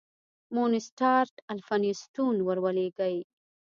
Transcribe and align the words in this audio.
مونسټارټ 0.53 1.35
الفینستون 1.53 2.35
ور 2.47 2.57
ولېږی. 2.65 3.17